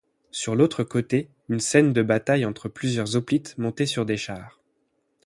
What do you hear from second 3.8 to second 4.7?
sur des chars.